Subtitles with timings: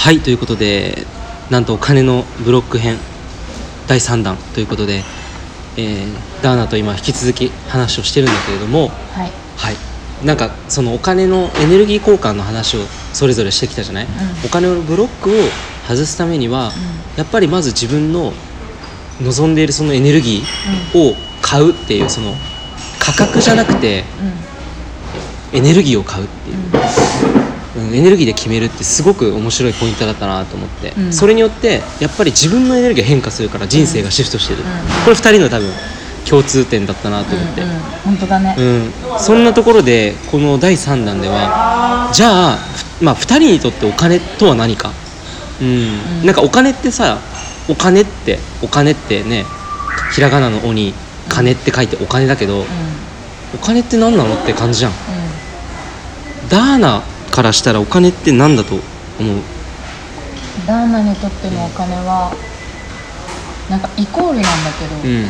[0.00, 1.04] はいということで
[1.50, 2.96] なんとお金のブロック編
[3.86, 5.02] 第3弾ということで、
[5.76, 9.30] えーダーナと今引き続き話をしてるんだけれどもはい。
[9.58, 9.76] はい。
[10.24, 12.80] なんかそのお金のエネルギー交換の話を
[13.12, 14.08] それぞれしてきたじゃない、ん。
[14.42, 15.34] お金のブロックを
[15.86, 16.72] 外すためには、
[17.18, 18.32] やっぱりまず自分の
[19.20, 22.32] 望んでいるそのエネルギーを買うっていうその
[22.98, 24.04] 価格じゃなくて
[25.52, 25.58] うん。
[25.58, 26.56] エネルギーを買うっていう、
[27.34, 27.39] うん、
[27.80, 31.12] エネルギーで決めるってすごく面白いポイントだったなと思って、うん。
[31.12, 34.62] それによってやっぱり自分のエネルギーが変化するから人生がシフトしてる、ん。
[35.04, 35.70] これ2人の多分
[36.28, 44.90] 共通点だったなと思って、うんうん本当だね、うん、そんなところでこの第3弾ではじゃあ、ふまあ、2人にとってお金とは何か、
[45.60, 45.66] うん。
[45.66, 46.26] うん。
[46.26, 47.18] なんかお金ってさ
[47.68, 49.44] お金ってお金ってね
[50.14, 50.94] ひらがなの「お」に
[51.28, 52.64] 「金」って書いてお金だけど、うん。
[53.54, 54.92] お金って何なのって感じじゃん。
[54.92, 54.94] う
[56.48, 58.82] ダーナからしたらお金って何だと思
[59.20, 59.22] う？
[59.22, 59.42] ん、
[60.66, 62.32] ダーナにとってのお金は
[63.70, 65.26] なんかイコールなんだけど、うん。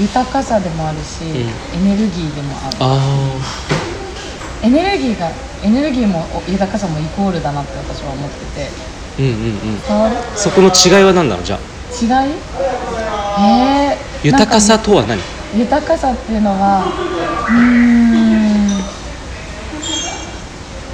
[0.00, 1.26] 豊かさでもあるし、ん。
[1.36, 1.44] エ
[1.84, 2.76] ネルギーでもある。
[2.80, 3.36] あ
[4.62, 5.30] エネルギーが
[5.62, 8.70] エネルギーもお豊かさもイコールだなって私は思ってて。
[9.18, 9.80] ーうんうんうん。
[9.82, 10.16] 伝わる？
[10.36, 11.60] そこの違いは何だろうじゃあ？
[12.24, 12.32] 違い？
[13.44, 15.20] へえ豊かさとは何？
[15.54, 16.84] 豊かさっていうのは
[17.48, 17.54] うー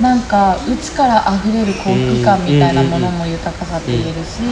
[0.01, 4.43] んなんか内から溢れる幸福感みたいなものも豊かさって言えるし、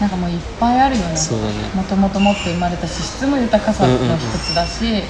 [0.00, 1.16] なんかもういっぱいあるよね。
[1.16, 1.52] そうだね。
[1.74, 5.02] もともと持って生まれた資質も豊かさの一つだし、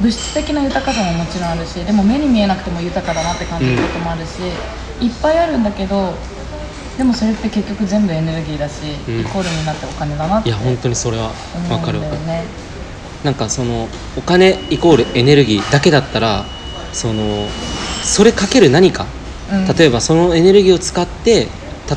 [0.00, 4.42] 物質的な豊かさももちろんあるしでも目に見えなくても豊かだなって感じることもあるし、
[5.00, 6.14] いっぱいあるんだけど
[6.96, 9.20] でもそれって結局全部エネルギーだし、うん。
[9.20, 10.48] イコールになってお金だなって。
[10.48, 11.30] いや本当にそれは
[11.68, 12.00] 分かる分かる。
[12.00, 12.44] だよね。
[13.24, 16.44] なんかそのお金イコールエネルギーだけだったら
[16.92, 17.48] その
[18.02, 19.06] それかける何か？
[19.50, 19.76] うん。
[19.76, 21.46] 例えばそのエネルギーを使って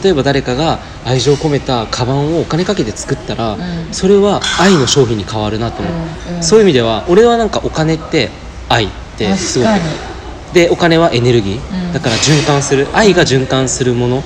[0.04, 3.60] 例えば誰かが愛情を込めたカバンをお金かけて作ったら、ん。
[3.92, 5.94] それは愛の商品に変わるなと思う、
[6.30, 6.44] うんうん。
[6.44, 8.30] そういう意味では俺はなんかお金って
[8.70, 9.70] 愛ってすごく
[10.54, 11.94] でお金はエネルギー、うん。
[11.94, 14.24] だから循環する愛が循環するものっ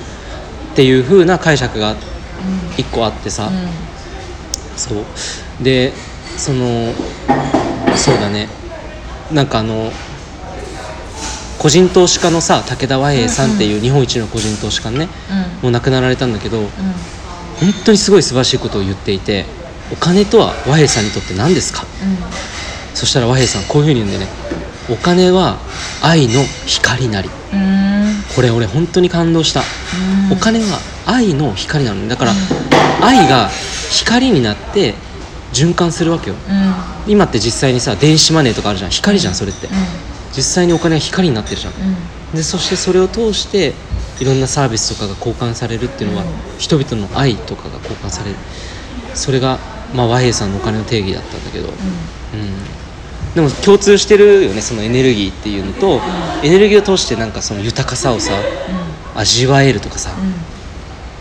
[0.76, 1.96] ていう風な解釈が
[2.76, 3.68] 一個あってさ、うん。
[4.76, 5.04] そう。
[5.64, 5.92] で
[6.36, 6.92] その
[7.96, 8.48] そうだね。
[9.32, 9.90] なんかあの
[11.58, 16.66] 個人投資家のさ武田和平さんっていう日本一の個人投資家ね、うんもう亡くなられたんだけどうん。
[16.66, 19.46] 本当にすごい素晴らしいことを言っていて
[19.92, 21.86] お金とは和平さんにとって何ですか？
[22.94, 24.26] そしたら和平さんこういうふうに言うんでね
[24.90, 25.58] お金は
[26.02, 27.30] 愛の光なり。
[27.52, 27.60] うん。
[27.60, 27.86] うん
[28.34, 30.32] これ俺本当に感動した、うん。
[30.32, 32.02] お金は愛の光なの。
[32.02, 32.32] ねだから、
[33.00, 33.48] 愛が
[33.90, 34.94] 光になって
[35.52, 36.36] 循環するわけよ。
[37.06, 37.12] うん。
[37.12, 38.90] 今って実際にさ電子マネーとかあるじゃん。
[38.90, 39.70] 光じゃんそれって、う
[40.36, 41.72] 実際にお金は光になってるじゃん。
[41.72, 41.80] んう
[42.34, 42.36] ん。
[42.36, 43.72] でそしてそれを通して
[44.20, 48.36] いろんなサービスとかが交換されるっていうのは、うん人々の愛とかが交換される。
[49.12, 49.58] それが、
[49.92, 52.74] まあ、和平さんのお金の定義だったんだけど、うん。
[53.34, 56.00] でも共通してるよねそのエネルギーっていうのと、
[56.42, 58.32] エネルギーを通してなんかその豊かさをさ
[59.14, 60.12] 味わえるとかさ。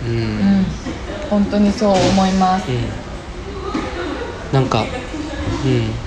[0.04, 0.18] うん、うん。
[0.18, 0.60] うん。
[0.60, 0.66] うん
[1.30, 2.68] 本当にそう思います。
[4.54, 4.86] なんか
[5.66, 6.05] うん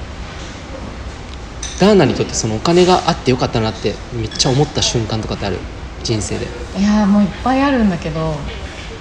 [1.81, 5.59] ダーナにとってそのお金があってよかったなってめっちゃ思った瞬間とかってある？
[6.03, 6.47] 人生で。
[6.79, 8.35] いやーもういっぱいあるんだけど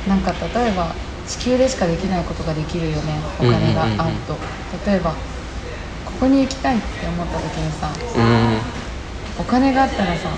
[0.08, 0.96] なんか例えば
[1.28, 4.38] 地球でしかできないことができるよねお金があると、
[4.90, 5.12] 例えば
[6.06, 8.60] ここに行きたいって思った時にさうん。
[9.40, 10.30] お金があったらさ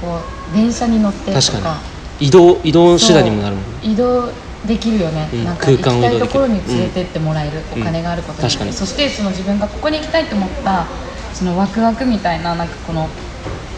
[0.00, 0.20] こ
[0.50, 1.40] う電車に乗ってとか。
[1.40, 1.80] 確か
[2.20, 2.26] に。
[2.26, 3.78] 移動移動手段にもなるもんね。
[3.82, 4.32] 移動
[4.64, 5.44] できるよね、うん。
[5.44, 7.82] なんか行きたいところに連れてってもらえる、うん。
[7.82, 8.44] お金があることに。
[8.44, 8.72] よって確かに。
[8.72, 10.86] そしてその自分がここに行きたいと思った
[11.32, 13.16] そのワクワクみたいななんかこの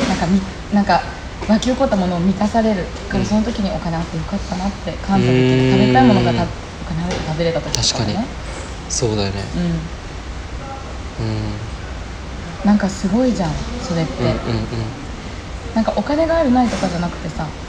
[0.07, 1.15] なんかみなんか
[1.47, 3.05] 湧き起こったものを満たされる。
[3.09, 6.51] から、うんその時にお金あってよかったなって感謝できる食べたいものがたうん
[6.81, 8.13] お金あって食べれた時と確かに。
[8.15, 8.37] ね
[8.89, 9.51] そうだよね。
[9.55, 9.91] うん。
[11.19, 11.71] うん。
[12.65, 14.95] なんかすごいじゃんそれって、うんうん。
[15.75, 17.61] なんかお金があるないとかじゃなくてさ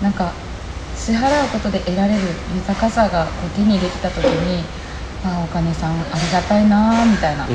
[0.00, 0.48] なんか
[0.92, 4.72] 支払うことで得られる豊かさがこう手にできた時に
[5.22, 7.48] ああお金さんありがたいなーみたいな、わ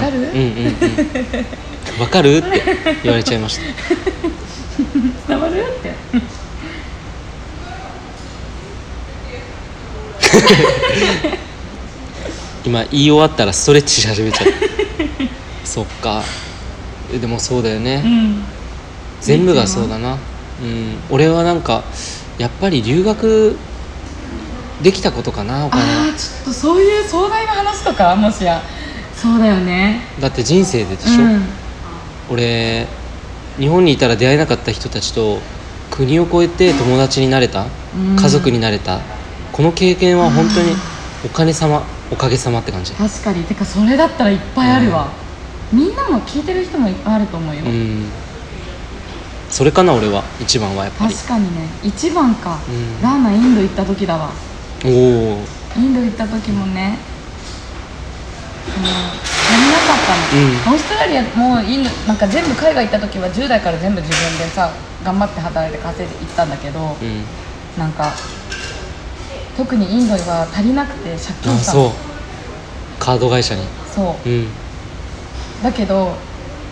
[0.00, 0.18] かる？
[0.18, 2.00] うんうんうん。
[2.00, 2.38] わかる？
[2.38, 2.62] って
[3.02, 3.62] 言われちゃいました。
[5.28, 5.60] 伝わる？
[5.60, 5.94] って。
[12.64, 16.22] 今言い終わったらストレッチし始めちゃったそっか。
[17.12, 18.42] えでもそうだよね、うん。
[19.20, 20.18] 全部がそうだな、うん、
[21.10, 21.84] 俺はなんか
[22.38, 23.58] やっぱり留学
[24.84, 28.62] できたことかなお金ああちょっとそういう壮大な話とかもしや。
[29.16, 30.02] そうだよね。
[30.20, 31.42] だって人生ででしょ、うん。
[32.30, 32.86] 俺
[33.58, 35.38] 日本にいたら出会えなかった人たちと
[35.90, 37.66] 国を越えて友達になれた、
[37.96, 38.16] うん。
[38.16, 39.00] 家族になれた？
[39.52, 40.74] この経験は本当に
[41.24, 41.82] お金様
[42.12, 42.92] おかげさまって感じ。
[42.92, 43.42] 確かに。
[43.44, 45.08] てかそれだったらいっぱいあるわ、
[45.72, 48.04] みんなも聞いてる人もいっぱいあると思うよ、うん。
[49.48, 50.24] それかな俺は。
[50.40, 51.14] 一番はやっぱり。
[51.14, 51.68] 確かにね。
[51.82, 53.00] 一番か、うん。
[53.00, 54.32] ラーナインド行った時だわ
[54.84, 55.46] おお
[55.76, 56.98] インド行った時もね
[58.74, 58.86] その
[59.46, 64.72] 足りなかったの、オーストラリアもインドなんか全部海外行った時は10代から全部自分でさ
[65.04, 67.24] 頑張って働いて稼いで行ったんだけど、うん。
[67.78, 68.12] なんか
[69.56, 72.98] 特にインドは足りなくて借金あしたのそう。
[72.98, 73.62] カード会社に。
[73.94, 74.28] そう。
[74.28, 74.48] うん。
[75.62, 76.16] だけど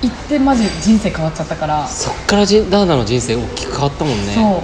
[0.00, 1.86] 行ってマジ人生変わっちゃったから。
[1.86, 4.34] そっからじダーナの人生大きく変わったもんね。
[4.34, 4.62] そ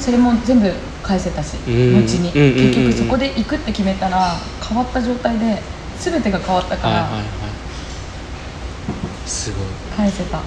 [0.00, 0.72] それも全部
[1.04, 4.34] 返せたしうん後に、結局そこで行くって決めたら
[4.66, 5.62] 変わった状態で
[6.00, 7.28] 全てが変わったからはいはいはい。
[9.26, 9.66] すごい。
[9.94, 10.42] 返せた。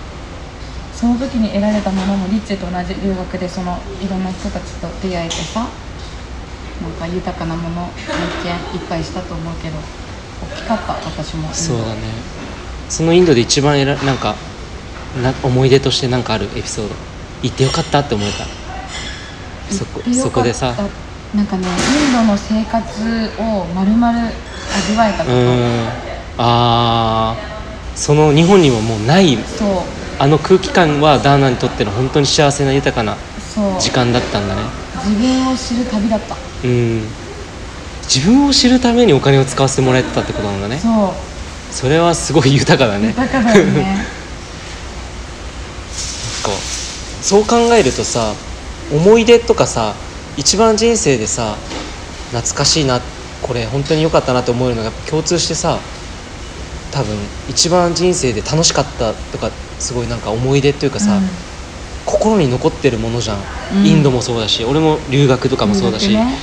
[0.91, 5.67] その時に得られたものもリッチェと同じ留学でそのいろんな人たちと出会えてさ
[6.81, 7.93] なんか豊かなもの
[8.41, 9.77] 体験いっぱいしたと思うけど
[10.41, 11.53] 大きかった私も。
[11.53, 12.01] そうだね。
[12.89, 14.35] そのインドで一番えらなんか
[15.21, 16.95] な思い出としてなんかあるエピソード。
[17.43, 18.66] 行ってよかったって思えた
[19.69, 20.73] そこそこでさ。
[21.35, 24.19] なんかねインドの生活をまるまる
[24.75, 25.37] 味わえたうこと。
[26.37, 27.97] あー。
[27.97, 29.67] その日本にももうないそう。
[30.19, 33.17] あの空気感はダーナにとっての本当に幸せな豊かな
[33.79, 34.61] 時間だったんだね。
[35.05, 36.35] 自分を知る旅だった。
[36.63, 37.01] うん。
[38.03, 40.77] 自分を知るためにお金を使わせてもらえてたってことなんだね。
[40.79, 41.11] そう。
[41.73, 43.07] それはすごい豊かだね。
[43.09, 44.05] 豊かだよね。
[47.27, 48.33] そう考えるとさ
[48.93, 49.93] 思い出とかさ
[50.37, 51.55] 一番人生でさ
[52.31, 52.99] 懐かしいな
[53.41, 55.79] これ本当に良かったなって思えるのが共通してさ
[56.91, 57.15] 多分
[57.49, 61.23] 一番人生で楽しかったとかすごいなんか思い出っていうかさ、うん。
[62.05, 63.37] 心に残ってるものじゃん、
[63.79, 63.85] うん。
[63.85, 66.37] インドもそうだし俺も留学とかもそうだし、ね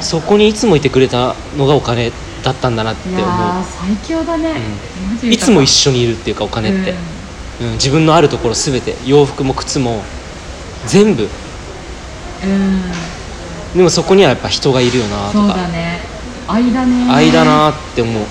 [0.00, 2.12] そこにいつもいてくれたのがお金
[2.42, 3.26] だったんだなってい思う
[3.64, 4.54] 最強だね、
[5.10, 5.38] マジい。
[5.38, 6.90] つも一緒緒にいるっていうかお金って、
[7.60, 10.02] ううん自分のあるところ全て洋服も靴も
[10.86, 11.30] 全部ん、うん、
[13.76, 16.00] でもそこにはやっぱ人がいるよなとそうかだね。
[16.48, 17.12] 愛だね。
[17.12, 18.14] 愛だなって思う。
[18.14, 18.26] うん。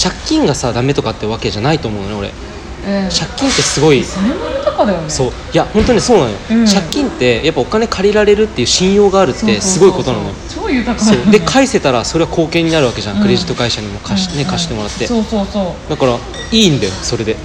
[0.00, 2.28] 借金がさダメとかってわけじゃないと思うのね俺。
[2.28, 3.08] うん。
[3.08, 4.04] 借金ってすごい。
[4.04, 5.10] それも豊かだよね。
[5.10, 5.32] そう。
[5.52, 6.66] いや本当にそうなのよ、うん。
[6.66, 10.34] 借金ってやっぱお金借りられるっていう信用があるってすごいことなのよ。
[10.54, 14.48] 超豊かだよねで返せたらそれは貢献になるわけじゃん、うんクレジット会社にも貸し,、ねうん。
[14.48, 15.06] 貸してもらって。
[15.06, 15.90] そうそうそう。
[15.90, 16.18] だから
[16.52, 17.32] いいんだよそれで。
[17.32, 17.38] うん。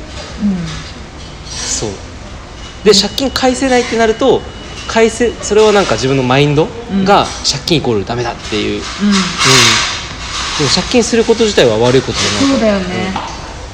[1.49, 1.89] そう
[2.83, 4.41] で借金返せないってなると
[4.87, 6.67] 返せそれはなんか自分のマインド
[7.03, 9.09] が借金イコールダメだっていう、うん。
[9.09, 9.13] うん。
[9.13, 12.51] でも借金すること自体は悪いことじゃない。
[12.51, 13.13] そうだよね、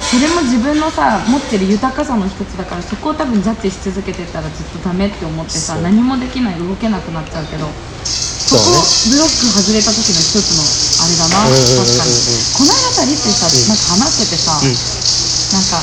[0.03, 7.65] それも自分のさ持ってる豊かさの一つだからそこを多分ジャッジし続けてたらずっとダメって思ってさ何もできない動けなくなっちゃうけど
[8.03, 8.61] そこ
[9.09, 10.61] ブロック外れた時の一つの
[11.01, 12.13] あれだなうんうんうんうん確かに
[12.53, 13.65] この間さリッチさ、うん。
[13.69, 14.69] なんか話しててさ、うん。
[14.69, 15.81] なんか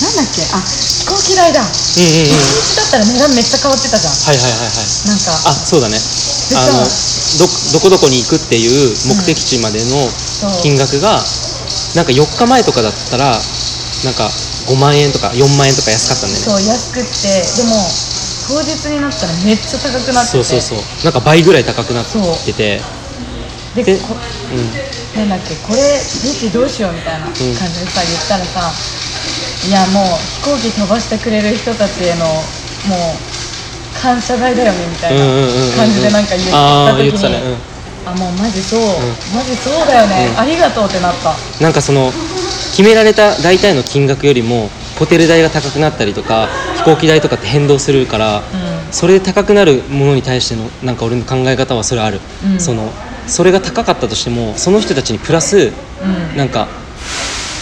[0.00, 0.42] なんだっけ？
[0.52, 1.60] あ飛行機代だ。
[1.60, 4.14] うんうん一うん日だったら値段めっちゃ変わってたじゃん。
[4.14, 5.08] はいはいはいはい。
[5.08, 5.32] なんか。
[5.44, 6.00] あそうだね。
[6.56, 6.82] あの
[7.38, 10.10] どどこどこに行くっていう目的地までの
[10.62, 11.22] 金額が、
[11.94, 13.38] なんか4日前とかだったら
[14.04, 14.30] なんか
[14.66, 16.46] 5万円とか4万円とか安かったんだよね。
[16.46, 17.62] そう安くって。
[17.62, 17.86] でも
[18.48, 20.42] 当日になったらめっちゃ高くなってて。
[20.42, 20.78] そうそうそう。
[21.04, 22.04] なんか倍ぐらい高くなっ
[22.44, 22.80] てて。
[23.76, 25.54] ででこうなんだっけ？
[25.62, 26.02] これ
[26.50, 27.54] どうしようみたいな感じで
[27.86, 28.72] さ、言ったらさ
[29.68, 30.04] いやもう
[30.40, 32.24] 飛行機飛ばしてくれる人たちへの
[32.88, 33.30] もう
[34.00, 35.76] 感謝代だよねみたいなうんうんうんうんうん。
[35.76, 37.70] 感じでなんか言った時に言ってたね。
[38.06, 38.80] あもうマジそう、
[39.34, 40.40] マジそうだよね、うん。
[40.40, 41.32] ありがとうってなった。
[41.32, 42.10] ん、なんかその
[42.70, 48.42] 決められた大体の金額よりもホテル代が高くなったりとか飛行機代とかって変動するから、う
[48.90, 52.60] それで高くなるものに対してのなんか俺の考え方はそれある、うん。
[52.60, 52.90] その
[53.26, 56.36] それが高かったとしてもその人たちにプラスんうん。
[56.38, 56.68] なんか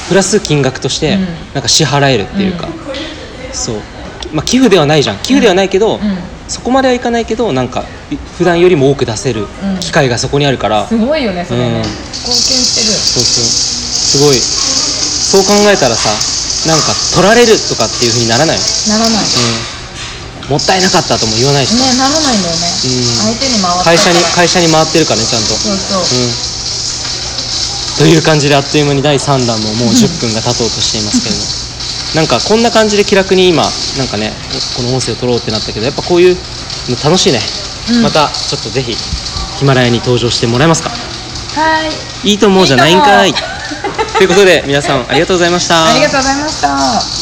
[0.09, 1.25] プラス金額としてうん。
[1.55, 2.69] なんか支払えるっていうか、
[3.53, 3.77] そう。
[4.33, 5.17] まあ寄付ではないじゃん。
[5.19, 6.01] 寄付ではないけど、うん。
[6.49, 9.45] そこまではいかないけどなんかい普段よりも多く出せるう
[9.77, 9.81] ん。
[9.81, 11.73] 機会がそこにあるから、すごいよねそれね、うん。
[11.79, 11.89] 貢
[12.25, 13.45] 献してそうそう。
[13.45, 14.39] すごい。
[15.29, 16.09] そう考えたらさ
[16.65, 19.25] なんか取られるとかっていうふうにならない、るならない、
[20.45, 21.77] うん、もったいなかったとも言わないし。
[21.77, 22.73] さ、ねならないんだよね、ん。
[23.29, 26.33] 相手に回った会社に会社に回ってるからねちゃんと、そうそう、うん、
[27.99, 31.69] という感じであっという間に第3弾ももう10分が経とうとしていますけれども。
[32.15, 33.63] なんかこんな感じで気楽に今
[33.99, 34.33] なんかね
[34.77, 36.37] この音声を撮ろうってなったけどやっぱこういう
[36.89, 37.41] の楽しいね、
[37.93, 38.03] うん。
[38.03, 38.95] またちょっとぜひ
[39.59, 40.91] ヒマラヤに登場してもらえますか。
[40.91, 41.87] は
[42.25, 42.31] い。
[42.31, 43.35] いいと思うじゃないんかい。
[44.17, 45.85] ということで皆さんありがとうございました。
[45.85, 47.18] ありがとうございました